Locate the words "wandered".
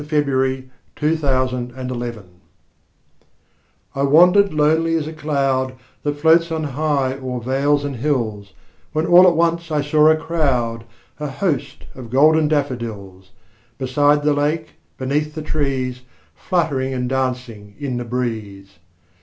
1.61-1.71, 4.01-4.51